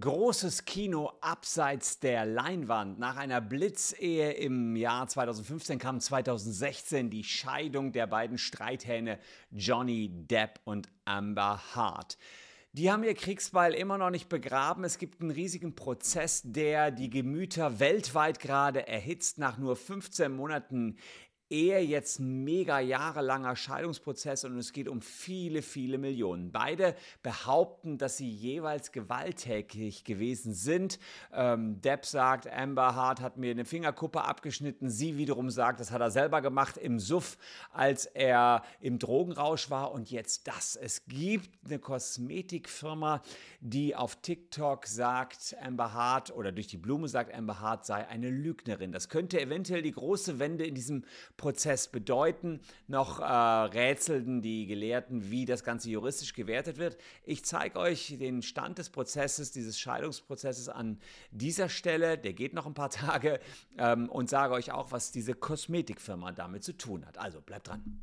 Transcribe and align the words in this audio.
Großes 0.00 0.64
Kino 0.64 1.12
abseits 1.20 2.00
der 2.00 2.26
Leinwand. 2.26 2.98
Nach 2.98 3.16
einer 3.16 3.40
Blitzehe 3.40 4.32
im 4.32 4.74
Jahr 4.74 5.06
2015 5.06 5.78
kam 5.78 6.00
2016 6.00 7.10
die 7.10 7.22
Scheidung 7.22 7.92
der 7.92 8.08
beiden 8.08 8.36
Streithähne 8.36 9.20
Johnny 9.52 10.10
Depp 10.12 10.58
und 10.64 10.88
Amber 11.04 11.62
Hart. 11.76 12.18
Die 12.72 12.90
haben 12.90 13.04
ihr 13.04 13.14
Kriegsbeil 13.14 13.72
immer 13.72 13.96
noch 13.96 14.10
nicht 14.10 14.28
begraben. 14.28 14.82
Es 14.82 14.98
gibt 14.98 15.20
einen 15.20 15.30
riesigen 15.30 15.76
Prozess, 15.76 16.42
der 16.44 16.90
die 16.90 17.08
Gemüter 17.08 17.78
weltweit 17.78 18.40
gerade 18.40 18.88
erhitzt. 18.88 19.38
Nach 19.38 19.58
nur 19.58 19.76
15 19.76 20.34
Monaten 20.34 20.96
Ehe 21.54 21.78
jetzt 21.78 22.18
mega 22.18 22.80
jahrelanger 22.80 23.54
Scheidungsprozess 23.54 24.44
und 24.44 24.58
es 24.58 24.72
geht 24.72 24.88
um 24.88 25.00
viele, 25.00 25.62
viele 25.62 25.98
Millionen. 25.98 26.50
Beide 26.50 26.96
behaupten, 27.22 27.96
dass 27.96 28.16
sie 28.16 28.28
jeweils 28.28 28.90
gewalttätig 28.90 30.02
gewesen 30.02 30.52
sind. 30.52 30.98
Ähm, 31.32 31.80
Depp 31.80 32.06
sagt, 32.06 32.52
Amber 32.52 32.96
Hart 32.96 33.20
hat 33.20 33.36
mir 33.36 33.52
eine 33.52 33.64
Fingerkuppe 33.64 34.24
abgeschnitten. 34.24 34.90
Sie 34.90 35.16
wiederum 35.16 35.48
sagt, 35.48 35.78
das 35.78 35.92
hat 35.92 36.00
er 36.00 36.10
selber 36.10 36.42
gemacht 36.42 36.76
im 36.76 36.98
Suff, 36.98 37.38
als 37.70 38.06
er 38.06 38.64
im 38.80 38.98
Drogenrausch 38.98 39.70
war. 39.70 39.92
Und 39.92 40.10
jetzt 40.10 40.48
das. 40.48 40.74
Es 40.74 41.06
gibt 41.06 41.50
eine 41.64 41.78
Kosmetikfirma, 41.78 43.22
die 43.60 43.94
auf 43.94 44.16
TikTok 44.16 44.88
sagt, 44.88 45.54
Amber 45.62 45.92
Hart 45.92 46.34
oder 46.34 46.50
durch 46.50 46.66
die 46.66 46.78
Blume 46.78 47.06
sagt, 47.06 47.32
Amber 47.32 47.60
Hart 47.60 47.86
sei 47.86 48.08
eine 48.08 48.28
Lügnerin. 48.28 48.90
Das 48.90 49.08
könnte 49.08 49.40
eventuell 49.40 49.82
die 49.82 49.92
große 49.92 50.40
Wende 50.40 50.66
in 50.66 50.74
diesem 50.74 51.04
Prozess 51.44 51.88
bedeuten. 51.88 52.60
Noch 52.88 53.20
äh, 53.20 53.24
rätselten 53.24 54.40
die 54.40 54.64
Gelehrten, 54.66 55.30
wie 55.30 55.44
das 55.44 55.62
Ganze 55.62 55.90
juristisch 55.90 56.32
gewertet 56.32 56.78
wird. 56.78 56.96
Ich 57.22 57.44
zeige 57.44 57.78
euch 57.78 58.16
den 58.18 58.40
Stand 58.40 58.78
des 58.78 58.88
Prozesses, 58.88 59.52
dieses 59.52 59.78
Scheidungsprozesses 59.78 60.70
an 60.70 60.98
dieser 61.32 61.68
Stelle. 61.68 62.16
Der 62.16 62.32
geht 62.32 62.54
noch 62.54 62.64
ein 62.64 62.72
paar 62.72 62.88
Tage 63.04 63.40
ähm, 63.76 64.08
und 64.08 64.30
sage 64.30 64.54
euch 64.54 64.72
auch, 64.72 64.90
was 64.90 65.12
diese 65.12 65.34
Kosmetikfirma 65.34 66.32
damit 66.32 66.64
zu 66.64 66.72
tun 66.78 67.04
hat. 67.04 67.18
Also 67.18 67.42
bleibt 67.42 67.68
dran. 67.68 68.02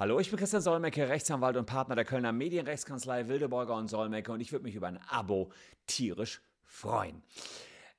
Hallo, 0.00 0.18
ich 0.18 0.30
bin 0.30 0.38
Christian 0.38 0.62
Solmecke, 0.62 1.10
Rechtsanwalt 1.10 1.58
und 1.58 1.66
Partner 1.66 1.94
der 1.94 2.06
Kölner 2.06 2.32
Medienrechtskanzlei 2.32 3.28
Wildeborger 3.28 3.74
und 3.74 3.88
Solmecke 3.88 4.32
und 4.32 4.40
ich 4.40 4.50
würde 4.50 4.62
mich 4.62 4.74
über 4.74 4.88
ein 4.88 4.98
Abo 5.10 5.52
tierisch 5.86 6.40
freuen. 6.64 7.22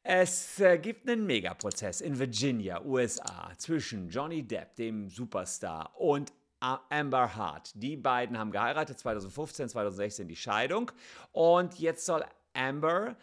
Es 0.01 0.59
äh, 0.59 0.79
gibt 0.79 1.07
einen 1.07 1.27
Megaprozess 1.27 2.01
in 2.01 2.17
Virginia, 2.17 2.81
USA, 2.83 3.51
zwischen 3.55 4.09
Johnny 4.09 4.41
Depp, 4.41 4.75
dem 4.77 5.09
Superstar, 5.11 5.91
und 5.95 6.33
Amber 6.59 7.35
Hart. 7.35 7.71
Die 7.75 7.97
beiden 7.97 8.35
haben 8.35 8.49
geheiratet, 8.49 8.97
2015, 8.97 9.69
2016 9.69 10.27
die 10.27 10.35
Scheidung. 10.35 10.91
Und 11.33 11.77
jetzt 11.77 12.07
soll 12.07 12.25
Amber 12.53 13.15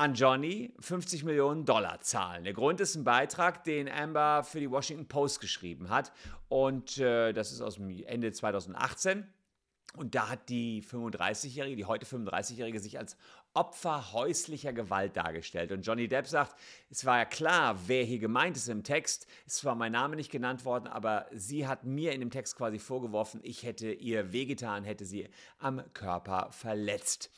an 0.00 0.14
Johnny 0.14 0.72
50 0.80 1.24
Millionen 1.24 1.66
Dollar 1.66 2.00
zahlen. 2.00 2.44
Der 2.44 2.54
Grund 2.54 2.80
ist 2.80 2.94
ein 2.94 3.04
Beitrag, 3.04 3.64
den 3.64 3.86
Amber 3.86 4.42
für 4.44 4.58
die 4.58 4.70
Washington 4.70 5.06
Post 5.06 5.42
geschrieben 5.42 5.90
hat. 5.90 6.10
Und 6.48 6.96
äh, 6.96 7.34
das 7.34 7.52
ist 7.52 7.60
aus 7.60 7.74
dem 7.74 7.90
Ende 8.06 8.32
2018. 8.32 9.26
Und 9.98 10.14
da 10.14 10.30
hat 10.30 10.48
die 10.48 10.82
35-Jährige, 10.82 11.76
die 11.76 11.84
heute 11.84 12.06
35-Jährige, 12.06 12.80
sich 12.80 12.98
als 12.98 13.18
Opfer 13.52 14.14
häuslicher 14.14 14.72
Gewalt 14.72 15.18
dargestellt. 15.18 15.70
Und 15.70 15.82
Johnny 15.82 16.08
Depp 16.08 16.26
sagt, 16.26 16.54
es 16.88 17.04
war 17.04 17.18
ja 17.18 17.26
klar, 17.26 17.76
wer 17.86 18.02
hier 18.02 18.20
gemeint 18.20 18.56
ist 18.56 18.68
im 18.68 18.84
Text. 18.84 19.26
Es 19.46 19.66
war 19.66 19.74
mein 19.74 19.92
Name 19.92 20.16
nicht 20.16 20.32
genannt 20.32 20.64
worden, 20.64 20.86
aber 20.86 21.26
sie 21.30 21.66
hat 21.66 21.84
mir 21.84 22.12
in 22.12 22.20
dem 22.20 22.30
Text 22.30 22.56
quasi 22.56 22.78
vorgeworfen, 22.78 23.40
ich 23.42 23.64
hätte 23.64 23.92
ihr 23.92 24.32
wehgetan, 24.32 24.84
hätte 24.84 25.04
sie 25.04 25.28
am 25.58 25.82
Körper 25.92 26.48
verletzt. 26.52 27.30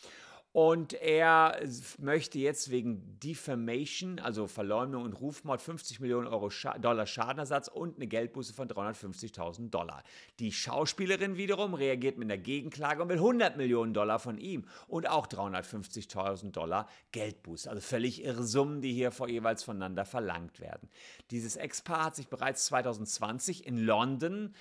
Und 0.52 0.92
er 0.92 1.58
möchte 1.98 2.38
jetzt 2.38 2.70
wegen 2.70 3.18
Defamation, 3.20 4.18
also 4.18 4.46
Verleumdung 4.46 5.02
und 5.02 5.14
Rufmord, 5.14 5.62
50 5.62 6.00
Millionen 6.00 6.26
Euro 6.26 6.50
Scha 6.50 6.76
Dollar 6.78 7.06
Schadenersatz 7.06 7.68
und 7.68 7.96
eine 7.96 8.06
Geldbuße 8.06 8.52
von 8.52 8.68
350.000 8.68 9.70
Dollar. 9.70 10.02
Die 10.40 10.52
Schauspielerin 10.52 11.38
wiederum 11.38 11.72
reagiert 11.72 12.18
mit 12.18 12.30
einer 12.30 12.36
Gegenklage 12.36 13.02
und 13.02 13.08
will 13.08 13.16
100 13.16 13.56
Millionen 13.56 13.94
Dollar 13.94 14.18
von 14.18 14.36
ihm 14.36 14.66
und 14.88 15.08
auch 15.08 15.26
350.000 15.26 16.50
Dollar 16.50 16.86
Geldbuße. 17.12 17.70
Also 17.70 17.80
völlig 17.80 18.22
irre 18.22 18.44
Summen, 18.44 18.82
die 18.82 18.92
hier 18.92 19.10
vor 19.10 19.30
jeweils 19.30 19.62
voneinander 19.62 20.04
verlangt 20.04 20.60
werden. 20.60 20.90
Dieses 21.30 21.56
Ex-Paar 21.56 22.04
hat 22.04 22.16
sich 22.16 22.28
bereits 22.28 22.66
2020 22.66 23.66
in 23.66 23.78
London 23.78 24.54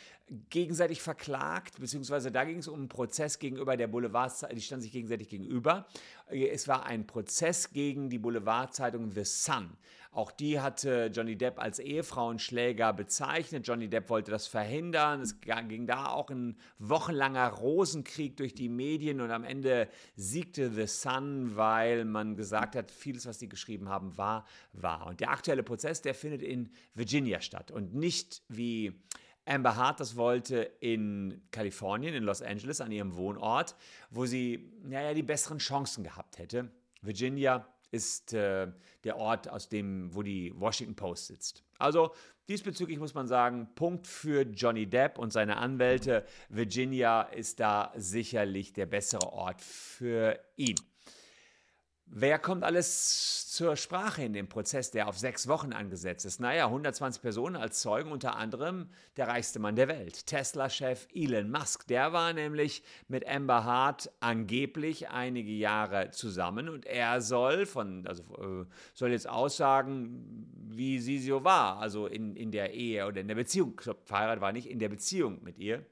gegenseitig 0.49 1.01
verklagt, 1.01 1.81
beziehungsweise 1.81 2.31
da 2.31 2.45
ging 2.45 2.59
es 2.59 2.69
um 2.69 2.79
einen 2.79 2.87
Prozess 2.87 3.39
gegenüber 3.39 3.75
der 3.75 3.87
Boulevardzeitung, 3.87 4.55
die 4.55 4.61
standen 4.61 4.83
sich 4.83 4.93
gegenseitig 4.93 5.27
gegenüber. 5.27 5.80
Es 6.29 6.67
war 6.67 6.85
ein 6.85 7.07
Prozess 7.07 7.71
gegen 7.71 8.09
die 8.09 8.19
Boulevardzeitung 8.19 9.11
The 9.11 9.25
Sun. 9.25 9.71
Auch 10.13 10.31
die 10.31 10.59
hatte 10.59 11.09
Johnny 11.13 11.37
Depp 11.37 11.57
als 11.57 11.79
Ehefrauenschläger 11.79 12.91
bezeichnet. 12.91 13.65
Johnny 13.65 13.87
Depp 13.87 14.09
wollte 14.09 14.29
das 14.29 14.45
verhindern. 14.45 15.21
Es 15.21 15.39
ging 15.39 15.87
da 15.87 16.07
auch 16.07 16.29
ein 16.29 16.57
wochenlanger 16.79 17.47
Rosenkrieg 17.47 18.35
durch 18.35 18.53
die 18.53 18.67
Medien 18.67 19.21
und 19.21 19.31
am 19.31 19.45
Ende 19.45 19.87
siegte 20.17 20.69
The 20.69 20.85
Sun, 20.85 21.55
weil 21.55 22.03
man 22.03 22.35
gesagt 22.35 22.75
hat, 22.75 22.91
vieles, 22.91 23.25
was 23.25 23.37
die 23.37 23.47
geschrieben 23.47 23.87
haben, 23.87 24.17
war 24.17 24.45
wahr. 24.73 25.07
Und 25.07 25.21
der 25.21 25.31
aktuelle 25.31 25.63
Prozess, 25.63 26.01
der 26.01 26.13
findet 26.13 26.41
in 26.41 26.69
Virginia 26.93 27.39
statt 27.39 27.71
und 27.71 27.93
nicht 27.95 28.43
wie 28.49 28.99
Amber 29.45 29.75
Hart 29.75 29.99
das 29.99 30.15
wollte 30.15 30.71
in 30.79 31.41
Kalifornien, 31.51 32.13
in 32.13 32.23
Los 32.23 32.41
Angeles, 32.41 32.81
an 32.81 32.91
ihrem 32.91 33.15
Wohnort, 33.15 33.75
wo 34.09 34.25
sie 34.25 34.71
naja, 34.83 35.13
die 35.13 35.23
besseren 35.23 35.57
Chancen 35.57 36.03
gehabt 36.03 36.37
hätte. 36.37 36.71
Virginia 37.01 37.67
ist 37.91 38.33
äh, 38.33 38.67
der 39.03 39.17
Ort, 39.17 39.49
aus 39.49 39.67
dem, 39.67 40.13
wo 40.13 40.21
die 40.21 40.53
Washington 40.55 40.95
Post 40.95 41.27
sitzt. 41.27 41.63
Also 41.77 42.13
diesbezüglich 42.47 42.99
muss 42.99 43.13
man 43.13 43.27
sagen, 43.27 43.69
Punkt 43.75 44.07
für 44.07 44.43
Johnny 44.43 44.87
Depp 44.87 45.17
und 45.17 45.33
seine 45.33 45.57
Anwälte. 45.57 46.25
Virginia 46.49 47.23
ist 47.23 47.59
da 47.59 47.91
sicherlich 47.95 48.73
der 48.73 48.85
bessere 48.85 49.33
Ort 49.33 49.61
für 49.61 50.39
ihn. 50.55 50.75
Wer 52.13 52.39
kommt 52.39 52.65
alles 52.65 53.49
zur 53.51 53.77
Sprache 53.77 54.21
in 54.25 54.33
dem 54.33 54.49
Prozess, 54.49 54.91
der 54.91 55.07
auf 55.07 55.17
sechs 55.17 55.47
Wochen 55.47 55.71
angesetzt 55.71 56.25
ist? 56.25 56.41
Naja, 56.41 56.65
120 56.65 57.21
Personen 57.21 57.55
als 57.55 57.79
Zeugen, 57.79 58.11
unter 58.11 58.35
anderem 58.35 58.89
der 59.15 59.29
reichste 59.29 59.59
Mann 59.59 59.77
der 59.77 59.87
Welt, 59.87 60.27
Tesla-Chef 60.27 61.07
Elon 61.13 61.49
Musk. 61.49 61.87
Der 61.87 62.11
war 62.11 62.33
nämlich 62.33 62.83
mit 63.07 63.25
Amber 63.25 63.63
Hart 63.63 64.11
angeblich 64.19 65.07
einige 65.07 65.53
Jahre 65.53 66.11
zusammen 66.11 66.67
und 66.67 66.85
er 66.85 67.21
soll 67.21 67.65
von, 67.65 68.05
also 68.05 68.23
äh, 68.23 68.65
soll 68.93 69.11
jetzt 69.11 69.29
aussagen, 69.29 70.49
wie 70.67 70.99
sie 70.99 71.17
so 71.17 71.45
war, 71.45 71.77
also 71.77 72.07
in, 72.07 72.35
in 72.35 72.51
der 72.51 72.73
Ehe 72.73 73.07
oder 73.07 73.21
in 73.21 73.29
der 73.29 73.35
Beziehung. 73.35 73.79
Verheiratet 74.03 74.41
war 74.41 74.51
nicht 74.51 74.69
in 74.69 74.79
der 74.79 74.89
Beziehung 74.89 75.41
mit 75.43 75.57
ihr. 75.57 75.85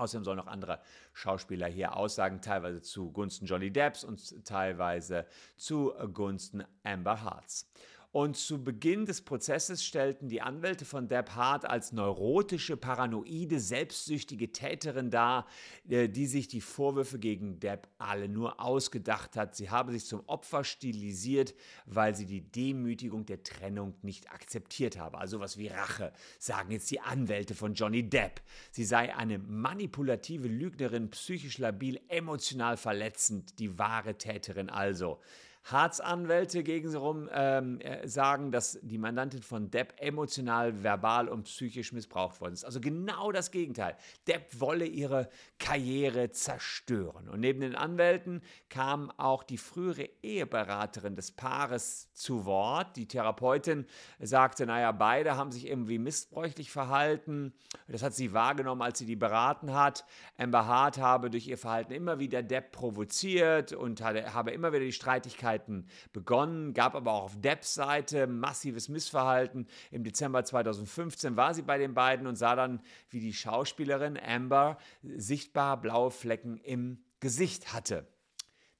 Außerdem 0.00 0.24
sollen 0.24 0.38
noch 0.38 0.46
andere 0.46 0.80
Schauspieler 1.12 1.66
hier 1.66 1.94
aussagen, 1.94 2.40
teilweise 2.40 2.80
zugunsten 2.80 3.44
Johnny 3.44 3.70
Depps 3.70 4.02
und 4.02 4.46
teilweise 4.46 5.26
zugunsten 5.56 6.64
Amber 6.82 7.22
Hearts. 7.22 7.70
Und 8.12 8.36
zu 8.36 8.64
Beginn 8.64 9.06
des 9.06 9.20
Prozesses 9.20 9.84
stellten 9.84 10.28
die 10.28 10.42
Anwälte 10.42 10.84
von 10.84 11.06
Deb 11.06 11.30
Hart 11.36 11.64
als 11.64 11.92
neurotische, 11.92 12.76
paranoide, 12.76 13.60
selbstsüchtige 13.60 14.50
Täterin 14.50 15.10
dar, 15.12 15.46
äh, 15.88 16.08
die 16.08 16.26
sich 16.26 16.48
die 16.48 16.60
Vorwürfe 16.60 17.20
gegen 17.20 17.60
Deb 17.60 17.86
alle 17.98 18.28
nur 18.28 18.60
ausgedacht 18.60 19.36
hat. 19.36 19.54
Sie 19.54 19.70
habe 19.70 19.92
sich 19.92 20.06
zum 20.06 20.24
Opfer 20.26 20.64
stilisiert, 20.64 21.54
weil 21.86 22.16
sie 22.16 22.26
die 22.26 22.40
Demütigung 22.40 23.26
der 23.26 23.44
Trennung 23.44 23.94
nicht 24.02 24.32
akzeptiert 24.32 24.98
habe. 24.98 25.18
Also 25.18 25.38
was 25.38 25.56
wie 25.56 25.68
Rache, 25.68 26.12
sagen 26.40 26.72
jetzt 26.72 26.90
die 26.90 27.00
Anwälte 27.00 27.54
von 27.54 27.74
Johnny 27.74 28.10
Depp. 28.10 28.40
Sie 28.72 28.84
sei 28.84 29.14
eine 29.14 29.38
manipulative 29.38 30.48
Lügnerin, 30.48 31.10
psychisch 31.10 31.58
labil, 31.58 32.00
emotional 32.08 32.76
verletzend, 32.76 33.60
die 33.60 33.78
wahre 33.78 34.18
Täterin 34.18 34.68
also. 34.68 35.20
Harz 35.64 36.00
Anwälte 36.00 36.62
gegenrum 36.62 37.28
ähm, 37.32 37.80
äh, 37.80 38.08
sagen, 38.08 38.50
dass 38.50 38.78
die 38.82 38.98
Mandantin 38.98 39.42
von 39.42 39.70
Depp 39.70 39.94
emotional, 39.98 40.82
verbal 40.82 41.28
und 41.28 41.44
psychisch 41.44 41.92
missbraucht 41.92 42.40
worden 42.40 42.54
ist. 42.54 42.64
Also 42.64 42.80
genau 42.80 43.30
das 43.30 43.50
Gegenteil. 43.50 43.96
Depp 44.26 44.58
wolle 44.58 44.86
ihre 44.86 45.28
Karriere 45.58 46.30
zerstören. 46.30 47.28
Und 47.28 47.40
neben 47.40 47.60
den 47.60 47.74
Anwälten 47.74 48.42
kam 48.68 49.10
auch 49.12 49.42
die 49.42 49.58
frühere 49.58 50.08
Eheberaterin 50.22 51.14
des 51.14 51.32
Paares 51.32 52.12
zu 52.14 52.46
Wort. 52.46 52.96
Die 52.96 53.06
Therapeutin 53.06 53.86
sagte, 54.18 54.66
naja, 54.66 54.92
beide 54.92 55.36
haben 55.36 55.52
sich 55.52 55.68
irgendwie 55.68 55.98
missbräuchlich 55.98 56.70
verhalten. 56.70 57.52
Das 57.86 58.02
hat 58.02 58.14
sie 58.14 58.32
wahrgenommen, 58.32 58.82
als 58.82 58.98
sie 58.98 59.06
die 59.06 59.16
beraten 59.16 59.74
hat. 59.74 60.04
Amber 60.36 60.66
Hart 60.66 60.98
habe 60.98 61.30
durch 61.30 61.46
ihr 61.46 61.58
Verhalten 61.58 61.92
immer 61.92 62.18
wieder 62.18 62.42
Depp 62.42 62.72
provoziert 62.72 63.72
und 63.72 64.00
habe 64.02 64.50
immer 64.50 64.72
wieder 64.72 64.84
die 64.84 64.92
Streitigkeit 64.92 65.49
Streitigkeiten 65.50 65.86
begonnen, 66.12 66.74
gab 66.74 66.94
aber 66.94 67.12
auch 67.12 67.24
auf 67.24 67.40
Depps 67.40 67.74
Seite 67.74 68.26
massives 68.26 68.88
Missverhalten. 68.88 69.66
Im 69.90 70.04
Dezember 70.04 70.44
2015 70.44 71.36
war 71.36 71.54
sie 71.54 71.62
bei 71.62 71.78
den 71.78 71.94
beiden 71.94 72.26
und 72.26 72.36
sah 72.36 72.56
dann, 72.56 72.80
wie 73.08 73.20
die 73.20 73.32
Schauspielerin 73.32 74.18
Amber 74.18 74.78
sichtbar 75.02 75.80
blaue 75.80 76.10
Flecken 76.10 76.58
im 76.58 76.98
Gesicht 77.20 77.72
hatte. 77.72 78.06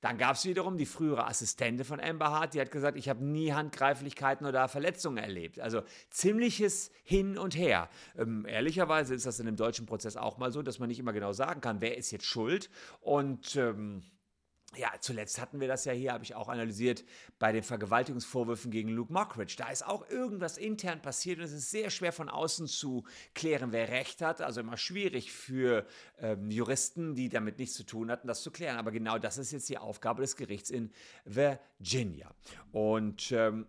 Dann 0.01 0.17
gab 0.17 0.37
es 0.37 0.47
wiederum 0.47 0.79
die 0.79 0.87
frühere 0.87 1.27
Assistentin 1.27 1.85
von 1.85 2.01
Amber 2.01 2.31
Hart, 2.31 2.55
die 2.55 2.61
hat 2.61 2.71
gesagt, 2.71 2.97
ich 2.97 3.11
habe 3.11 3.23
nie 3.23 3.53
Handgreiflichkeiten 3.53 4.47
oder 4.47 4.67
Verletzungen 4.67 5.19
erlebt. 5.19 5.61
Also 5.61 5.83
ziemliches 6.09 6.91
Hin 7.05 7.37
und 7.37 7.55
Her. 7.55 7.91
Ähm, 8.17 8.47
ehrlicherweise 8.47 9.15
ist 9.15 9.27
das 9.27 9.41
in 9.41 9.47
dem 9.47 9.57
deutschen 9.57 9.85
Prozess 9.85 10.17
auch 10.17 10.39
mal 10.39 10.53
so, 10.53 10.63
dass 10.63 10.79
man 10.79 10.89
nicht 10.89 11.01
immer 11.01 11.13
genau 11.13 11.35
sagen 11.35 11.61
kann, 11.61 11.83
wer 11.83 11.99
ist 11.99 12.13
jetzt 12.13 12.25
schuld. 12.25 12.71
Und 13.03 13.57
ähm, 13.57 14.03
ja, 14.77 14.93
zuletzt 15.01 15.41
hatten 15.41 15.59
wir 15.59 15.67
das 15.67 15.85
ja 15.85 15.93
hier, 15.93 16.13
habe 16.13 16.23
ich 16.23 16.37
auch 16.37 16.49
analysiert, 16.49 17.05
bei 17.41 17.51
den 17.51 17.65
Vergewaltigungsvorwürfen 17.65 18.71
gegen 18.71 18.91
Luke 18.91 19.13
Mockridge. 19.13 19.55
Da 19.59 19.69
ist 19.69 19.85
auch 19.85 20.09
irgendwas 20.09 20.59
intern 20.59 21.03
passiert 21.03 21.39
und 21.39 21.45
es 21.45 21.53
ist 21.53 21.71
sehr 21.71 21.91
schwer 21.91 22.13
von 22.13 22.29
außen 22.29 22.69
zu 22.69 23.05
klären, 23.35 23.73
wer 23.73 23.89
Recht 23.89 24.23
hat. 24.23 24.41
Also 24.41 24.61
immer 24.61 24.77
schwierig 24.77 25.33
für 25.33 25.87
ähm, 26.21 26.51
Juristen, 26.53 27.17
die 27.17 27.29
damit 27.29 27.59
nichts 27.59 27.75
zu 27.75 27.85
tun 27.85 28.13
hatten, 28.13 28.29
das 28.29 28.43
zu 28.43 28.53
klären. 28.53 28.77
Aber 28.77 28.93
genau 28.93 29.19
das 29.19 29.39
ist 29.39 29.51
jetzt 29.51 29.69
die 29.69 29.79
Aufgabe 29.79 30.23
des 30.23 30.37
Gerichts 30.37 30.71
in 30.71 30.93
Virginia. 31.25 32.31
Und 32.71 33.33
ähm, 33.33 33.67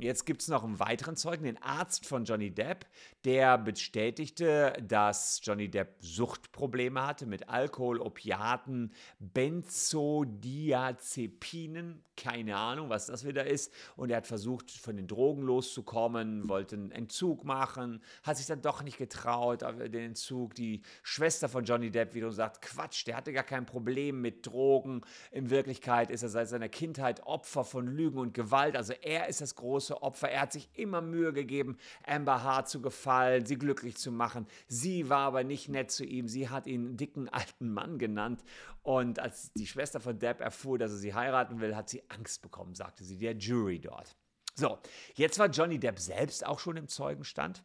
jetzt 0.00 0.26
gibt 0.26 0.42
es 0.42 0.48
noch 0.48 0.64
einen 0.64 0.80
weiteren 0.80 1.16
Zeugen, 1.16 1.44
den 1.44 1.62
Arzt 1.62 2.04
von 2.06 2.24
Johnny 2.24 2.50
Depp, 2.50 2.86
der 3.24 3.56
bestätigte, 3.58 4.72
dass 4.86 5.40
Johnny 5.42 5.70
Depp 5.70 5.94
Suchtprobleme 6.00 7.06
hatte 7.06 7.26
mit 7.26 7.48
Alkohol, 7.48 8.00
Opiaten, 8.00 8.92
Benzodiazepinen, 9.18 12.04
keine 12.16 12.56
Ahnung, 12.56 12.88
was 12.88 13.06
das 13.06 13.26
wieder 13.26 13.46
ist. 13.46 13.72
Und 13.96 14.10
er 14.10 14.18
hat 14.18 14.26
versucht, 14.26 14.70
von 14.70 14.96
den 14.96 15.06
Drogen 15.06 15.42
loszukommen, 15.42 16.48
wollte 16.48 16.76
einen 16.76 16.90
Entzug 16.90 17.44
machen, 17.44 18.02
hat 18.22 18.38
sich 18.38 18.46
dann 18.46 18.62
doch 18.62 18.82
nicht 18.82 18.96
getraut, 18.98 19.62
den 19.62 19.94
Entzug. 19.94 20.54
Die 20.54 20.82
Schwester 21.02 21.48
von 21.48 21.64
Johnny 21.64 21.90
Depp 21.90 22.14
wiederum 22.14 22.32
sagt, 22.32 22.62
Quatsch, 22.62 23.06
der 23.06 23.16
hatte 23.16 23.32
gar 23.32 23.44
kein 23.44 23.66
Problem 23.66 24.20
mit 24.20 24.46
Drogen. 24.46 25.02
In 25.30 25.50
Wirklichkeit 25.50 26.10
ist 26.10 26.22
er 26.22 26.28
seit 26.28 26.48
seiner 26.48 26.68
Kindheit 26.68 27.26
Opfer 27.26 27.64
von 27.64 27.86
Lügen 27.86 28.18
und 28.18 28.34
Gewalt. 28.34 28.76
Also 28.76 28.92
er 28.94 29.28
ist 29.28 29.40
das 29.42 29.54
große 29.54 30.02
Opfer. 30.02 30.30
Er 30.30 30.42
hat 30.42 30.52
sich 30.52 30.70
immer 30.74 31.00
Mühe 31.00 31.32
gegeben, 31.32 31.76
Amber 32.06 32.42
Hart 32.42 32.68
zu 32.68 32.80
gefallen, 32.80 33.44
sie 33.44 33.58
glücklich 33.58 33.96
zu 33.96 34.10
machen. 34.10 34.46
Sie 34.68 35.08
war 35.08 35.26
aber 35.26 35.44
nicht 35.44 35.68
nett 35.68 35.90
zu 35.90 36.04
ihm. 36.04 36.28
Sie 36.28 36.48
hat 36.48 36.66
ihn 36.66 36.96
dicken 36.96 37.28
alten 37.28 37.72
Mann 37.72 37.98
genannt. 37.98 38.42
Und 38.82 39.18
als 39.18 39.52
die 39.52 39.66
Schwester 39.66 40.00
von 40.00 40.18
Depp 40.18 40.40
erfuhr, 40.40 40.78
dass 40.78 40.92
er 40.92 40.98
sie 40.98 41.14
heiraten 41.14 41.60
will, 41.60 41.76
hat 41.76 41.88
sie 41.88 42.02
Angst 42.08 42.42
bekommen, 42.42 42.74
sagte 42.74 43.04
sie 43.04 43.18
der 43.18 43.36
Jury 43.36 43.78
dort. 43.78 44.16
So, 44.54 44.78
jetzt 45.14 45.38
war 45.38 45.48
Johnny 45.48 45.78
Depp 45.78 45.98
selbst 45.98 46.44
auch 46.44 46.58
schon 46.58 46.76
im 46.76 46.88
Zeugenstand. 46.88 47.62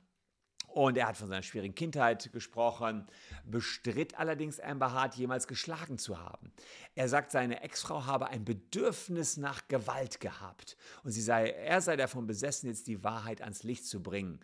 Und 0.77 0.95
er 0.95 1.07
hat 1.07 1.17
von 1.17 1.27
seiner 1.27 1.41
schwierigen 1.41 1.73
Kindheit 1.73 2.31
gesprochen, 2.31 3.07
bestritt 3.43 4.19
allerdings 4.19 4.59
Amber 4.59 4.91
Hart 4.91 5.15
jemals 5.15 5.47
geschlagen 5.47 5.97
zu 5.97 6.19
haben. 6.19 6.51
Er 6.93 7.09
sagt, 7.09 7.31
seine 7.31 7.63
Ex-Frau 7.63 8.05
habe 8.05 8.27
ein 8.27 8.45
Bedürfnis 8.45 9.37
nach 9.37 9.67
Gewalt 9.69 10.19
gehabt 10.19 10.77
und 11.03 11.09
sie 11.09 11.23
sei, 11.23 11.49
er 11.49 11.81
sei 11.81 11.95
davon 11.95 12.27
besessen, 12.27 12.67
jetzt 12.67 12.85
die 12.85 13.03
Wahrheit 13.03 13.41
ans 13.41 13.63
Licht 13.63 13.87
zu 13.87 14.03
bringen. 14.03 14.39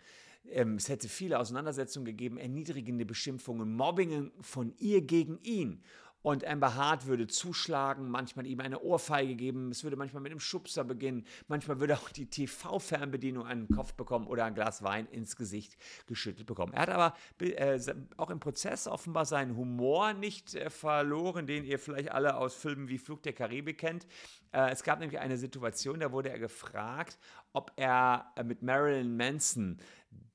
Ähm, 0.50 0.78
es 0.78 0.90
hätte 0.90 1.08
viele 1.08 1.38
Auseinandersetzungen 1.38 2.06
gegeben, 2.06 2.40
erniedrigende 2.40 3.06
Beschimpfungen, 3.06 3.72
Mobbingen 3.72 4.32
von 4.42 4.74
ihr 4.80 5.04
gegen 5.04 5.38
ihn. 5.44 5.84
Und 6.24 6.46
Amber 6.46 6.76
Hart 6.76 7.06
würde 7.06 7.28
zuschlagen, 7.28 8.10
manchmal 8.10 8.48
ihm 8.48 8.62
eine 8.62 8.82
Ohrfeige 8.82 9.36
geben, 9.36 9.70
es 9.72 9.84
würde 9.84 9.98
manchmal 9.98 10.24
mit 10.24 10.32
einem 10.32 10.40
Schubser 10.40 10.84
beginnen, 10.86 11.26
manchmal 11.50 11.82
würde 11.82 11.96
auch 11.96 12.10
die 12.10 12.26
TV-Fernbedienung 12.26 13.46
einen 13.46 13.68
Kopf 13.68 13.94
bekommen 13.94 14.26
oder 14.26 14.46
ein 14.46 14.56
Glas 14.56 14.84
Wein 14.84 15.06
ins 15.08 15.36
Gesicht 15.36 15.78
geschüttelt 16.08 16.48
bekommen. 16.48 16.74
Er 16.74 16.84
hat 16.84 16.90
aber 16.90 17.16
äh, 17.40 17.78
auch 18.18 18.30
im 18.30 18.40
Prozess 18.40 18.88
offenbar 18.88 19.26
seinen 19.26 19.58
Humor 19.58 20.14
nicht 20.14 20.56
äh, 20.56 20.70
verloren, 20.70 21.46
den 21.46 21.66
ihr 21.66 21.78
vielleicht 21.78 22.12
alle 22.12 22.38
aus 22.38 22.56
Filmen 22.56 22.88
wie 22.88 22.98
Flug 22.98 23.22
der 23.24 23.34
Karibik 23.34 23.80
kennt. 23.80 24.08
Äh, 24.54 24.70
es 24.72 24.84
gab 24.84 25.00
nämlich 25.00 25.20
eine 25.20 25.38
Situation, 25.38 26.00
da 26.00 26.12
wurde 26.14 26.30
er 26.30 26.40
gefragt, 26.40 27.18
ob 27.52 27.74
er 27.76 28.32
äh, 28.38 28.44
mit 28.44 28.62
Marilyn 28.62 29.18
Manson 29.18 29.78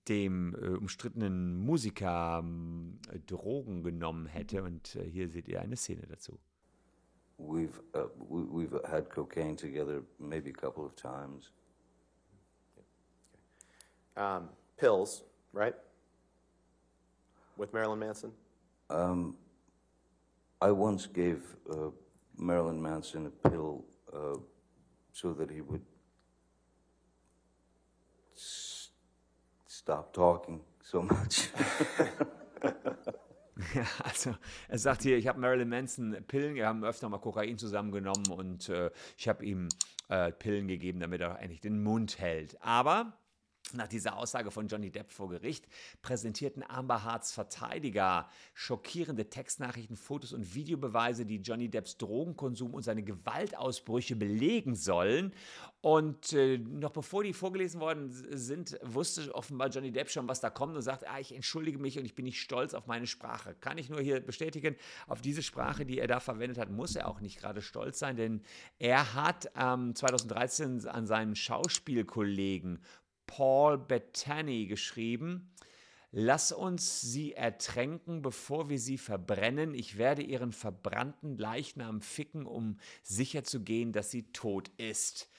dem 0.09 0.55
äh, 0.55 0.77
umstrittenen 0.77 1.59
Musiker 1.59 2.43
äh, 3.13 3.19
Drogen 3.21 3.83
genommen 3.83 4.27
hätte. 4.27 4.63
Und 4.63 4.97
äh, 4.97 5.05
hier 5.05 5.29
seht 5.29 5.49
ihr 5.49 5.61
eine 5.61 5.77
Szene 5.77 6.07
dazu. 6.07 6.39
We've 7.39 7.81
uh, 7.95 8.09
we've 8.29 8.81
had 8.89 9.09
cocaine 9.11 9.55
together 9.55 10.03
maybe 10.19 10.51
a 10.51 10.53
couple 10.53 10.85
of 10.85 10.97
times. 10.97 11.53
Um, 14.17 14.49
pills, 14.77 15.23
right? 15.53 15.75
With 17.57 17.73
Marilyn 17.73 18.01
Manson. 18.01 18.33
Um, 18.91 19.37
I 20.61 20.73
once 20.73 21.07
gave 21.07 21.43
uh, 21.71 21.91
Marilyn 22.37 22.83
Manson 22.83 23.27
a 23.27 23.49
pill 23.49 23.85
uh, 24.13 24.39
so 25.13 25.33
that 25.35 25.51
he 25.51 25.61
would 25.61 25.83
stop 29.89 30.13
talking 30.13 30.61
so 30.83 31.03
much. 31.03 31.49
Ja, 33.75 33.83
also 34.05 34.37
er 34.69 34.79
sagt 34.79 35.03
hier, 35.03 35.19
ich 35.19 35.27
habe 35.27 35.41
Marilyn 35.41 35.69
Manson 35.69 36.17
Pillen, 36.29 36.55
wir 36.55 36.69
haben 36.69 36.85
öfter 36.85 37.09
mal 37.09 37.19
Kokain 37.19 37.59
zusammengenommen 37.59 38.31
und 38.31 38.69
äh, 38.69 38.93
ich 39.17 39.27
habe 39.27 39.45
ihm 39.45 39.69
äh, 40.09 40.31
Pillen 40.31 40.69
gegeben, 40.69 41.01
damit 41.01 41.21
er 41.23 41.41
endlich 41.41 41.61
den 41.61 41.83
Mund 41.83 42.21
hält. 42.21 42.57
Aber 42.63 43.19
nach 43.75 43.89
dieser 43.89 44.17
Aussage 44.17 44.51
von 44.51 44.69
Johnny 44.69 44.91
Depp 44.91 45.13
vor 45.13 45.29
Gericht 45.29 45.67
präsentierten 46.03 46.63
Amber 46.63 47.05
Harts 47.05 47.33
Verteidiger 47.33 48.29
schockierende 48.55 49.29
Textnachrichten, 49.29 49.97
Fotos 49.97 50.33
und 50.33 50.55
Videobeweise, 50.55 51.27
die 51.27 51.37
Johnny 51.37 51.69
Depps 51.69 51.97
Drogenkonsum 51.99 52.75
und 52.75 52.83
seine 52.83 53.03
Gewaltausbrüche 53.03 54.17
belegen 54.17 54.75
sollen. 54.75 55.33
Und 55.81 56.33
äh, 56.33 56.59
noch 56.59 56.91
bevor 56.91 57.23
die 57.23 57.33
vorgelesen 57.33 57.81
worden 57.81 58.11
sind, 58.11 58.79
wusste 58.83 59.33
offenbar 59.35 59.69
Johnny 59.69 59.93
Depp 59.93 60.11
schon, 60.11 60.27
was 60.29 60.41
da 60.41 60.51
kommt 60.51 60.75
und 60.75 60.83
sagt, 60.83 61.09
ah, 61.09 61.21
ich 61.21 61.35
entschuldige 61.35 61.79
mich 61.79 61.99
und 61.99 62.05
ich 62.05 62.15
bin 62.15 62.25
nicht 62.25 62.41
stolz 62.41 62.75
auf 62.75 62.87
meine 62.87 63.07
Sprache. 63.07 63.55
Kann 63.61 63.79
ich 63.79 63.89
nur 63.89 64.01
hier 64.01 64.21
bestätigen, 64.21 64.77
auf 65.07 65.21
diese 65.21 65.43
Sprache, 65.43 65.87
die 65.87 65.99
er 65.99 66.09
da 66.09 66.19
verwendet 66.21 66.59
hat, 66.59 66.71
muss 66.71 66.97
er 66.97 67.09
auch 67.09 67.21
nicht 67.21 67.39
gerade 67.39 67.63
stolz 67.63 67.99
sein, 67.99 68.17
denn 68.17 68.43
er 68.79 69.15
hat 69.15 69.51
ähm, 69.57 69.95
2013 69.95 70.87
an 70.89 71.07
seinen 71.07 71.37
Schauspielkollegen 71.37 72.81
Paul 73.29 73.79
Bettany 73.79 74.67
geschrieben. 74.67 75.53
Lass 76.11 76.51
uns 76.51 77.03
sie 77.03 77.35
ertränken, 77.35 78.23
bevor 78.23 78.71
wir 78.71 78.79
sie 78.79 78.99
verbrennen. 78.99 79.75
Ich 79.75 79.99
werde 79.99 80.23
ihren 80.23 80.53
verbrannten 80.53 81.37
Leichnam 81.37 82.01
ficken, 82.01 82.47
um 82.47 82.79
sicherzugehen, 83.03 83.93
dass 83.93 84.11
sie 84.11 84.33
tot 84.33 84.71
ist. 84.79 85.31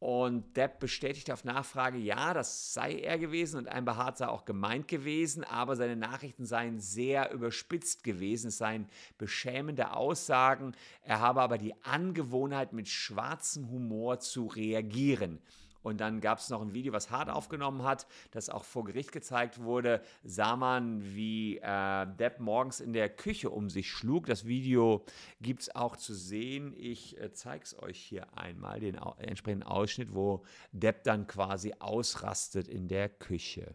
Und 0.00 0.56
Depp 0.56 0.78
bestätigt 0.78 1.30
auf 1.30 1.44
Nachfrage, 1.44 1.98
ja, 1.98 2.32
das 2.32 2.72
sei 2.72 3.00
er 3.00 3.18
gewesen 3.18 3.58
und 3.58 3.68
ein 3.68 3.84
Behaart 3.84 4.18
sei 4.18 4.28
auch 4.28 4.44
gemeint 4.44 4.86
gewesen, 4.86 5.42
aber 5.42 5.74
seine 5.74 5.96
Nachrichten 5.96 6.46
seien 6.46 6.78
sehr 6.78 7.32
überspitzt 7.32 8.04
gewesen. 8.04 8.48
Es 8.48 8.58
seien 8.58 8.88
beschämende 9.18 9.92
Aussagen. 9.92 10.76
Er 11.02 11.18
habe 11.18 11.42
aber 11.42 11.58
die 11.58 11.74
Angewohnheit, 11.82 12.72
mit 12.72 12.88
schwarzem 12.88 13.70
Humor 13.70 14.20
zu 14.20 14.46
reagieren. 14.46 15.40
Und 15.88 15.98
dann 16.02 16.20
gab 16.20 16.38
es 16.38 16.50
noch 16.50 16.60
ein 16.60 16.74
Video, 16.74 16.92
was 16.92 17.10
Hart 17.10 17.30
aufgenommen 17.30 17.82
hat, 17.82 18.06
das 18.30 18.50
auch 18.50 18.64
vor 18.64 18.84
Gericht 18.84 19.10
gezeigt 19.10 19.62
wurde. 19.62 20.02
Sah 20.22 20.54
man, 20.54 21.02
wie 21.14 21.58
äh, 21.58 22.06
Depp 22.18 22.40
morgens 22.40 22.80
in 22.80 22.92
der 22.92 23.08
Küche 23.08 23.48
um 23.48 23.70
sich 23.70 23.90
schlug. 23.90 24.26
Das 24.26 24.46
Video 24.46 25.04
gibt 25.40 25.62
es 25.62 25.74
auch 25.74 25.96
zu 25.96 26.12
sehen. 26.12 26.74
Ich 26.76 27.18
äh, 27.18 27.32
zeige 27.32 27.64
es 27.64 27.82
euch 27.82 27.98
hier 27.98 28.26
einmal, 28.36 28.80
den 28.80 28.98
au 28.98 29.14
entsprechenden 29.18 29.66
Ausschnitt, 29.66 30.14
wo 30.14 30.44
Depp 30.72 31.04
dann 31.04 31.26
quasi 31.26 31.72
ausrastet 31.78 32.68
in 32.68 32.88
der 32.88 33.08
Küche. 33.08 33.72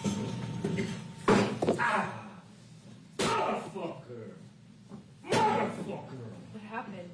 Ah! 1.78 2.06
Motherfucker! 3.18 4.36
Motherfucker! 5.24 6.30
What 6.54 6.62
happened? 6.72 7.10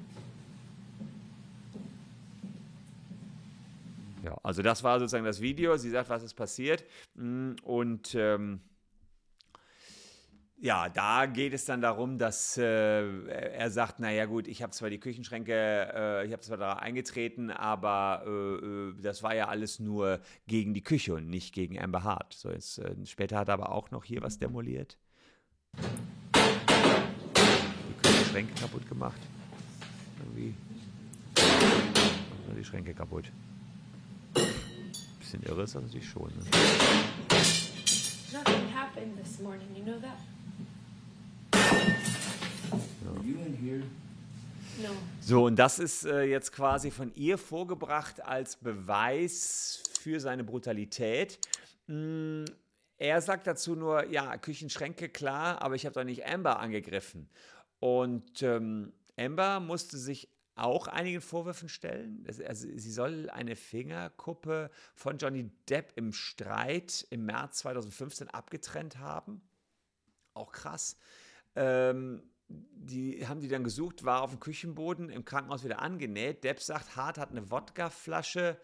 Ja, 4.22 4.36
also 4.42 4.62
das 4.62 4.82
war 4.82 4.98
sozusagen 4.98 5.24
das 5.24 5.40
Video. 5.40 5.76
Sie 5.76 5.90
sagt, 5.90 6.10
was 6.10 6.22
ist 6.22 6.34
passiert. 6.34 6.84
Mm, 7.14 7.52
und 7.62 8.14
ähm, 8.14 8.60
ja, 10.62 10.90
da 10.90 11.24
geht 11.24 11.54
es 11.54 11.64
dann 11.64 11.80
darum, 11.80 12.18
dass 12.18 12.58
äh, 12.58 13.26
er 13.28 13.70
sagt, 13.70 13.98
naja 13.98 14.26
gut, 14.26 14.46
ich 14.46 14.62
habe 14.62 14.72
zwar 14.72 14.90
die 14.90 15.00
Küchenschränke, 15.00 15.54
äh, 15.54 16.26
ich 16.26 16.32
habe 16.32 16.42
zwar 16.42 16.58
da 16.58 16.74
eingetreten, 16.74 17.50
aber 17.50 18.24
äh, 18.26 18.30
äh, 18.30 18.94
das 19.00 19.22
war 19.22 19.34
ja 19.34 19.48
alles 19.48 19.80
nur 19.80 20.20
gegen 20.46 20.74
die 20.74 20.82
Küche 20.82 21.14
und 21.14 21.30
nicht 21.30 21.54
gegen 21.54 21.78
Amber 21.78 22.04
Hart. 22.04 22.34
So 22.34 22.50
jetzt, 22.50 22.78
äh, 22.78 22.94
später 23.06 23.38
hat 23.38 23.48
er 23.48 23.54
aber 23.54 23.72
auch 23.72 23.90
noch 23.90 24.04
hier 24.04 24.20
was 24.20 24.38
demoliert. 24.38 24.98
Die 26.58 28.02
Küchenschränke 28.02 28.52
kaputt 28.60 28.86
gemacht. 28.86 29.20
Irgendwie 30.18 30.54
die 32.60 32.64
Schränke 32.64 32.92
kaputt. 32.92 33.32
Bisschen 35.30 35.48
irre 35.48 35.62
ist 35.62 35.76
das 35.76 35.82
natürlich 35.82 36.08
schon. 36.08 36.26
Ne? 36.26 36.44
Nothing 38.32 38.74
happened 38.74 39.16
this 39.16 39.38
morning, 39.38 39.68
you 39.76 39.84
know 39.84 40.00
that? 40.00 40.18
No. 44.82 44.88
So, 45.20 45.44
und 45.44 45.56
das 45.56 45.78
ist 45.78 46.04
äh, 46.04 46.24
jetzt 46.24 46.50
quasi 46.50 46.90
von 46.90 47.14
ihr 47.14 47.38
vorgebracht 47.38 48.24
als 48.24 48.56
Beweis 48.56 49.84
für 50.00 50.18
seine 50.18 50.42
Brutalität. 50.42 51.38
Mm, 51.86 52.46
er 52.98 53.20
sagt 53.20 53.46
dazu 53.46 53.76
nur, 53.76 54.06
ja, 54.06 54.36
Küchenschränke, 54.36 55.08
klar, 55.08 55.62
aber 55.62 55.76
ich 55.76 55.86
habe 55.86 55.94
doch 55.94 56.04
nicht 56.04 56.26
Amber 56.26 56.58
angegriffen. 56.58 57.28
Und 57.78 58.42
ähm, 58.42 58.92
Amber 59.16 59.60
musste 59.60 59.96
sich 59.96 60.28
auch 60.62 60.86
einigen 60.86 61.20
Vorwürfen 61.20 61.68
stellen. 61.68 62.24
Also, 62.26 62.68
sie 62.74 62.92
soll 62.92 63.30
eine 63.30 63.56
Fingerkuppe 63.56 64.70
von 64.94 65.18
Johnny 65.18 65.50
Depp 65.68 65.92
im 65.96 66.12
Streit 66.12 67.06
im 67.10 67.24
März 67.24 67.58
2015 67.58 68.28
abgetrennt 68.28 68.98
haben. 68.98 69.42
Auch 70.34 70.52
krass. 70.52 70.96
Ähm, 71.56 72.22
die 72.48 73.26
haben 73.26 73.40
die 73.40 73.48
dann 73.48 73.64
gesucht, 73.64 74.04
war 74.04 74.22
auf 74.22 74.30
dem 74.30 74.40
Küchenboden 74.40 75.08
im 75.08 75.24
Krankenhaus 75.24 75.64
wieder 75.64 75.80
angenäht. 75.80 76.44
Depp 76.44 76.60
sagt, 76.60 76.96
Hart 76.96 77.18
hat 77.18 77.30
eine 77.30 77.50
Wodkaflasche 77.50 78.60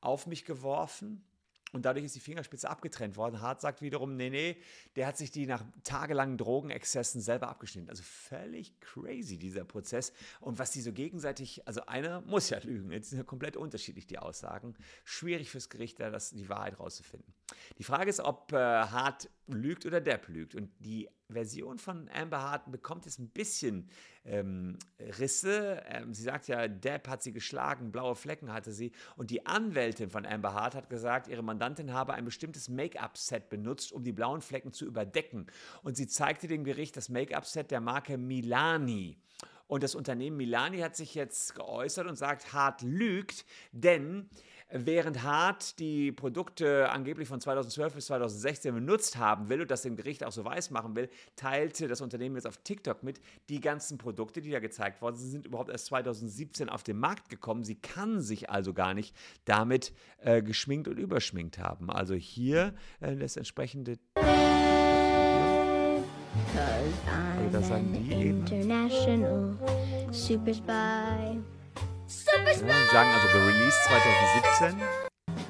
auf 0.00 0.26
mich 0.26 0.44
geworfen 0.44 1.24
und 1.72 1.84
dadurch 1.84 2.04
ist 2.04 2.14
die 2.14 2.20
Fingerspitze 2.20 2.68
abgetrennt 2.68 3.16
worden. 3.16 3.40
Hart 3.40 3.60
sagt 3.60 3.82
wiederum, 3.82 4.16
nee, 4.16 4.30
nee, 4.30 4.56
der 4.96 5.06
hat 5.06 5.16
sich 5.16 5.30
die 5.30 5.46
nach 5.46 5.64
tagelangen 5.84 6.36
Drogenexzessen 6.36 7.20
selber 7.20 7.48
abgeschnitten. 7.48 7.88
Also 7.88 8.02
völlig 8.02 8.78
crazy, 8.80 9.38
dieser 9.38 9.64
Prozess. 9.64 10.12
Und 10.40 10.58
was 10.58 10.70
die 10.70 10.80
so 10.80 10.92
gegenseitig, 10.92 11.66
also 11.66 11.86
einer 11.86 12.20
muss 12.22 12.50
ja 12.50 12.58
lügen. 12.58 12.90
Jetzt 12.90 13.10
sind 13.10 13.18
ja 13.18 13.24
komplett 13.24 13.56
unterschiedlich 13.56 14.06
die 14.06 14.18
Aussagen. 14.18 14.74
Schwierig 15.04 15.50
fürs 15.50 15.68
Gericht, 15.68 16.00
da 16.00 16.10
das, 16.10 16.30
die 16.30 16.48
Wahrheit 16.48 16.78
rauszufinden. 16.78 17.32
Die 17.78 17.84
Frage 17.84 18.10
ist, 18.10 18.20
ob 18.20 18.52
äh, 18.52 18.56
Hart 18.56 19.28
lügt 19.52 19.86
oder 19.86 20.00
Depp 20.00 20.28
lügt. 20.28 20.54
Und 20.54 20.70
die 20.78 21.08
Version 21.28 21.78
von 21.78 22.08
Amber 22.10 22.42
Hart 22.42 22.70
bekommt 22.70 23.04
jetzt 23.06 23.18
ein 23.18 23.28
bisschen 23.28 23.88
ähm, 24.24 24.78
Risse. 25.18 25.82
Ähm, 25.86 26.12
sie 26.12 26.22
sagt 26.22 26.48
ja, 26.48 26.68
Depp 26.68 27.08
hat 27.08 27.22
sie 27.22 27.32
geschlagen, 27.32 27.92
blaue 27.92 28.14
Flecken 28.14 28.52
hatte 28.52 28.72
sie. 28.72 28.92
Und 29.16 29.30
die 29.30 29.46
Anwältin 29.46 30.10
von 30.10 30.26
Amber 30.26 30.54
Hart 30.54 30.74
hat 30.74 30.90
gesagt, 30.90 31.28
ihre 31.28 31.42
Mandantin 31.42 31.92
habe 31.92 32.14
ein 32.14 32.24
bestimmtes 32.24 32.68
Make-up-Set 32.68 33.48
benutzt, 33.48 33.92
um 33.92 34.04
die 34.04 34.12
blauen 34.12 34.40
Flecken 34.40 34.72
zu 34.72 34.86
überdecken. 34.86 35.46
Und 35.82 35.96
sie 35.96 36.06
zeigte 36.06 36.48
dem 36.48 36.64
Gericht 36.64 36.96
das 36.96 37.08
Make-up-Set 37.08 37.70
der 37.70 37.80
Marke 37.80 38.18
Milani. 38.18 39.18
Und 39.70 39.84
das 39.84 39.94
Unternehmen 39.94 40.36
Milani 40.36 40.80
hat 40.80 40.96
sich 40.96 41.14
jetzt 41.14 41.54
geäußert 41.54 42.08
und 42.08 42.16
sagt, 42.16 42.52
Hart 42.52 42.82
lügt, 42.82 43.46
denn 43.70 44.28
während 44.72 45.22
Hart 45.22 45.78
die 45.78 46.12
Produkte 46.12 46.90
angeblich 46.90 47.28
von 47.28 47.40
2012 47.40 47.94
bis 47.94 48.06
2016 48.06 48.74
benutzt 48.74 49.16
haben 49.16 49.48
will 49.48 49.62
und 49.62 49.70
das 49.70 49.82
dem 49.82 49.96
Gericht 49.96 50.24
auch 50.24 50.32
so 50.32 50.44
weiß 50.44 50.70
machen 50.70 50.94
will, 50.96 51.08
teilte 51.36 51.88
das 51.88 52.00
Unternehmen 52.00 52.36
jetzt 52.36 52.46
auf 52.46 52.58
TikTok 52.58 53.02
mit, 53.02 53.20
die 53.48 53.60
ganzen 53.60 53.98
Produkte, 53.98 54.40
die 54.40 54.50
da 54.50 54.60
gezeigt 54.60 55.02
worden 55.02 55.16
sind, 55.16 55.30
sind 55.30 55.46
überhaupt 55.46 55.70
erst 55.70 55.86
2017 55.86 56.68
auf 56.68 56.82
den 56.82 56.98
Markt 56.98 57.28
gekommen. 57.28 57.64
Sie 57.64 57.76
kann 57.76 58.20
sich 58.20 58.50
also 58.50 58.72
gar 58.72 58.94
nicht 58.94 59.14
damit 59.44 59.92
äh, 60.18 60.42
geschminkt 60.42 60.88
und 60.88 60.98
überschminkt 60.98 61.58
haben. 61.58 61.90
Also 61.90 62.14
hier 62.14 62.74
äh, 63.00 63.16
das 63.16 63.36
entsprechende 63.36 63.98
Cause 66.52 66.94
I'm 67.06 67.50
das 67.52 67.68
sagen 67.68 67.86
an 67.86 67.92
die 67.92 68.12
eben. 68.12 68.46
international 68.46 69.56
super 70.12 70.54
spy. 70.54 71.59
Ja! 72.10 72.52
Sie 72.54 72.90
sagen 72.92 73.10
also 73.14 73.28
gereleased 73.32 73.78
2017. 74.58 74.80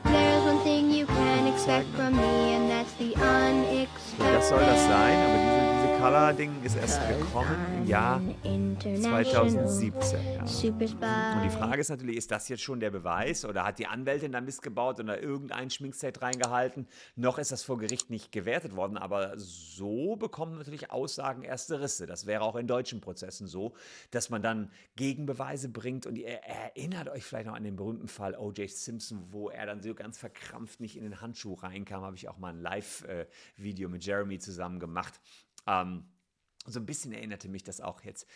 There's 0.05 0.45
one 0.45 0.63
thing 0.63 0.91
you 0.93 1.07
can 1.07 1.47
expect 1.47 1.87
from 1.97 2.17
me, 2.17 2.55
and 2.55 2.69
that's 2.71 2.93
the 2.99 3.15
So, 3.17 3.25
unexpected. 3.25 4.35
das 4.35 4.49
soll 4.49 4.61
das 4.61 4.83
sein, 4.85 5.17
aber 5.25 5.39
diese 5.39 5.70
Color-Ding 6.01 6.63
ist 6.65 6.77
erst 6.77 7.07
gekommen 7.09 7.55
im 7.77 7.87
Jahr 7.87 8.17
An 8.17 8.35
international 8.43 9.23
2017. 9.27 10.19
Ja. 10.33 11.35
Und 11.35 11.45
die 11.45 11.51
Frage 11.51 11.83
ist 11.83 11.91
natürlich, 11.91 12.17
ist 12.17 12.31
das 12.31 12.49
jetzt 12.49 12.63
schon 12.63 12.81
der 12.81 12.91
Beweis 12.91 13.45
oder 13.45 13.67
hat 13.67 13.79
die 13.79 13.87
Anwältin 13.87 14.33
da 14.33 14.41
Mist 14.41 14.63
gebaut 14.63 14.99
oder 14.99 15.23
irgendein 15.23 15.69
Schminkset 15.69 16.23
reingehalten? 16.23 16.89
Noch 17.17 17.39
ist 17.39 17.53
das 17.53 17.63
vor 17.65 17.77
Gericht 17.77 18.09
nicht 18.09 18.33
gewertet 18.33 18.77
worden, 18.77 18.97
aber 18.97 19.35
so 19.37 20.17
bekommen 20.17 20.57
natürlich 20.57 20.91
Aussagen 20.91 21.43
erste 21.43 21.83
Risse. 21.83 22.07
Das 22.07 22.25
wäre 22.25 22.45
auch 22.45 22.57
in 22.57 22.67
deutschen 22.67 23.03
Prozessen 23.03 23.47
so, 23.47 23.75
dass 24.11 24.31
man 24.31 24.41
dann 24.41 24.71
Gegenbeweise 24.97 25.69
bringt 25.69 26.07
und 26.07 26.17
ihr 26.17 26.29
erinnert 26.29 27.11
euch 27.11 27.25
vielleicht 27.25 27.47
noch 27.47 27.57
an 27.57 27.65
den 27.65 27.77
berühmten 27.77 28.09
Fall 28.09 28.35
O.J. 28.37 28.71
Simpson, 28.71 29.27
wo 29.33 29.51
er 29.51 29.67
dann 29.67 29.83
so 29.83 29.93
ganz 29.93 30.17
verkrampft 30.17 30.81
nicht 30.81 30.97
in 30.97 31.03
den 31.03 31.21
Handschuh 31.21 31.53
reinkam. 31.53 32.05
Habe 32.05 32.17
ich 32.17 32.27
auch 32.31 32.39
mal 32.39 32.55
ein 32.55 32.63
Live-Video 32.63 33.91
mit 33.91 34.03
Jeremy 34.03 34.39
zusammen 34.39 34.81
gemacht. 34.81 35.21
Ähm, 35.67 36.13
so 36.67 36.79
ein 36.79 36.87
bisschen 36.87 37.13
erinnerte 37.13 37.49
mich 37.49 37.65
das 37.65 37.81
auch 37.81 38.03
jetzt, 38.03 38.27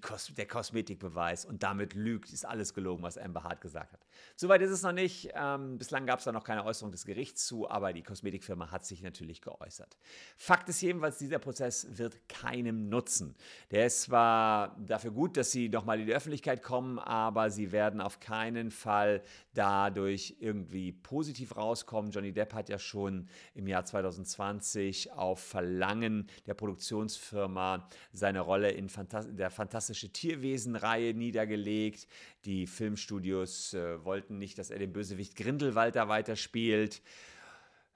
Kos 0.00 0.32
der 0.36 0.46
Kosmetikbeweis 0.46 1.44
und 1.44 1.62
damit 1.62 1.94
lügt, 1.94 2.32
ist 2.32 2.46
alles 2.46 2.72
gelogen, 2.72 3.02
was 3.02 3.18
Amber 3.18 3.42
Hart 3.42 3.60
gesagt 3.60 3.92
hat. 3.92 4.00
Soweit 4.36 4.62
ist 4.62 4.70
es 4.70 4.82
noch 4.82 4.92
nicht. 4.92 5.30
Ähm, 5.34 5.76
bislang 5.78 6.06
gab 6.06 6.20
es 6.20 6.24
da 6.24 6.32
noch 6.32 6.44
keine 6.44 6.64
Äußerung 6.64 6.92
des 6.92 7.04
Gerichts 7.04 7.46
zu, 7.46 7.68
aber 7.68 7.92
die 7.92 8.02
Kosmetikfirma 8.02 8.70
hat 8.70 8.84
sich 8.84 9.02
natürlich 9.02 9.40
geäußert. 9.40 9.96
Fakt 10.36 10.68
ist 10.68 10.80
jedenfalls, 10.80 11.18
dieser 11.18 11.40
Prozess 11.40 11.98
wird 11.98 12.28
keinem 12.28 12.88
nutzen. 12.88 13.34
Der 13.70 13.86
ist 13.86 14.02
zwar 14.02 14.76
dafür 14.86 15.10
gut, 15.10 15.36
dass 15.36 15.50
sie 15.50 15.68
nochmal 15.68 16.00
in 16.00 16.06
die 16.06 16.14
Öffentlichkeit 16.14 16.62
kommen, 16.62 16.98
aber 16.98 17.50
sie 17.50 17.72
werden 17.72 18.00
auf 18.00 18.20
keinen 18.20 18.70
Fall 18.70 19.22
dadurch 19.54 20.36
irgendwie 20.38 20.92
positiv 20.92 21.56
rauskommen. 21.56 22.12
Johnny 22.12 22.32
Depp 22.32 22.54
hat 22.54 22.68
ja 22.68 22.78
schon 22.78 23.28
im 23.54 23.66
Jahr 23.66 23.84
2020 23.84 25.12
auf 25.12 25.40
Verlangen 25.40 26.28
der 26.46 26.54
Produktionsfirma 26.54 27.88
seine 28.12 28.40
Rolle 28.40 28.70
in 28.70 28.88
Fantas 28.88 29.26
der 29.30 29.50
Fantastische 29.72 30.12
Tierwesen-Reihe 30.12 31.14
niedergelegt. 31.14 32.06
Die 32.44 32.66
Filmstudios 32.66 33.72
äh, 33.72 34.04
wollten 34.04 34.36
nicht, 34.36 34.58
dass 34.58 34.68
er 34.68 34.78
den 34.78 34.92
Bösewicht 34.92 35.34
Grindelwald 35.34 35.96
da 35.96 36.08
weiterspielt. 36.08 37.00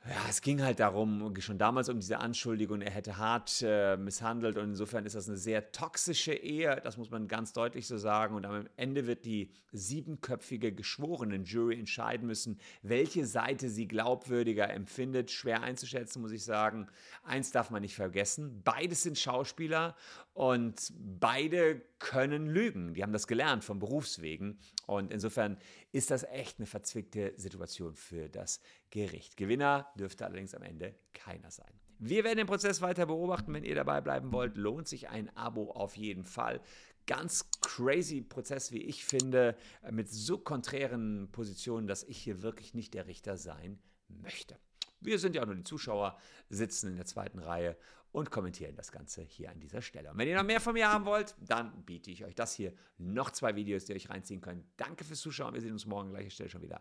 Ja, 0.08 0.24
es 0.30 0.40
ging 0.40 0.62
halt 0.62 0.78
darum, 0.78 1.34
schon 1.40 1.58
damals 1.58 1.88
um 1.88 1.98
diese 1.98 2.20
Anschuldigung, 2.20 2.80
er 2.80 2.92
hätte 2.92 3.16
hart 3.16 3.60
äh, 3.62 3.96
misshandelt 3.96 4.56
und 4.56 4.70
insofern 4.70 5.04
ist 5.04 5.16
das 5.16 5.28
eine 5.28 5.36
sehr 5.36 5.72
toxische 5.72 6.32
Ehe, 6.32 6.80
das 6.84 6.96
muss 6.96 7.10
man 7.10 7.26
ganz 7.26 7.52
deutlich 7.52 7.88
so 7.88 7.98
sagen. 7.98 8.36
Und 8.36 8.46
am 8.46 8.68
Ende 8.76 9.08
wird 9.08 9.24
die 9.24 9.50
siebenköpfige 9.72 10.72
Geschworenen-Jury 10.72 11.76
entscheiden 11.76 12.26
müssen, 12.28 12.58
welche 12.82 13.26
Seite 13.26 13.68
sie 13.68 13.88
glaubwürdiger 13.88 14.70
empfindet. 14.70 15.32
Schwer 15.32 15.62
einzuschätzen, 15.62 16.22
muss 16.22 16.30
ich 16.30 16.44
sagen. 16.44 16.86
Eins 17.24 17.50
darf 17.50 17.70
man 17.70 17.82
nicht 17.82 17.96
vergessen, 17.96 18.62
beides 18.64 19.02
sind 19.02 19.18
Schauspieler 19.18 19.96
und 20.36 20.92
beide 20.98 21.80
können 21.98 22.46
lügen. 22.46 22.92
Die 22.92 23.02
haben 23.02 23.14
das 23.14 23.26
gelernt 23.26 23.64
vom 23.64 23.78
Berufswegen. 23.78 24.58
Und 24.86 25.10
insofern 25.10 25.56
ist 25.92 26.10
das 26.10 26.24
echt 26.24 26.58
eine 26.58 26.66
verzwickte 26.66 27.32
Situation 27.38 27.94
für 27.94 28.28
das 28.28 28.60
Gericht. 28.90 29.38
Gewinner 29.38 29.90
dürfte 29.98 30.26
allerdings 30.26 30.54
am 30.54 30.62
Ende 30.62 30.94
keiner 31.14 31.50
sein. 31.50 31.72
Wir 31.98 32.22
werden 32.22 32.36
den 32.36 32.46
Prozess 32.46 32.82
weiter 32.82 33.06
beobachten. 33.06 33.54
Wenn 33.54 33.64
ihr 33.64 33.74
dabei 33.74 34.02
bleiben 34.02 34.30
wollt, 34.30 34.58
lohnt 34.58 34.86
sich 34.86 35.08
ein 35.08 35.34
Abo 35.34 35.70
auf 35.70 35.96
jeden 35.96 36.24
Fall. 36.24 36.60
Ganz 37.06 37.50
crazy 37.62 38.20
Prozess, 38.20 38.72
wie 38.72 38.82
ich 38.82 39.06
finde, 39.06 39.56
mit 39.90 40.10
so 40.10 40.36
konträren 40.36 41.30
Positionen, 41.32 41.86
dass 41.86 42.04
ich 42.04 42.18
hier 42.18 42.42
wirklich 42.42 42.74
nicht 42.74 42.92
der 42.92 43.06
Richter 43.06 43.38
sein 43.38 43.78
möchte. 44.08 44.58
Wir 45.00 45.18
sind 45.18 45.34
ja 45.34 45.40
auch 45.40 45.46
nur 45.46 45.54
die 45.54 45.62
Zuschauer, 45.62 46.18
sitzen 46.50 46.90
in 46.90 46.96
der 46.96 47.06
zweiten 47.06 47.38
Reihe 47.38 47.74
und 48.16 48.30
kommentieren 48.30 48.74
das 48.74 48.92
Ganze 48.92 49.20
hier 49.20 49.50
an 49.50 49.60
dieser 49.60 49.82
Stelle. 49.82 50.10
Und 50.10 50.16
wenn 50.16 50.26
ihr 50.26 50.36
noch 50.36 50.42
mehr 50.42 50.58
von 50.58 50.72
mir 50.72 50.90
haben 50.90 51.04
wollt, 51.04 51.34
dann 51.38 51.84
biete 51.84 52.10
ich 52.10 52.24
euch 52.24 52.34
das 52.34 52.54
hier. 52.54 52.72
Noch 52.96 53.30
zwei 53.30 53.54
Videos, 53.56 53.84
die 53.84 53.92
ihr 53.92 53.96
euch 53.96 54.08
reinziehen 54.08 54.40
könnt. 54.40 54.64
Danke 54.78 55.04
fürs 55.04 55.20
Zuschauen. 55.20 55.52
Wir 55.52 55.60
sehen 55.60 55.72
uns 55.72 55.84
morgen 55.84 56.08
an 56.08 56.14
gleicher 56.14 56.30
Stelle 56.30 56.48
schon 56.48 56.62
wieder. 56.62 56.80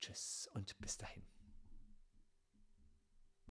Tschüss 0.00 0.50
und 0.54 0.76
bis 0.80 0.98
dahin. 0.98 1.35